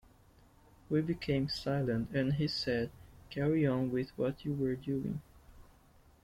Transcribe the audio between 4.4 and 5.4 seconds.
you were doing.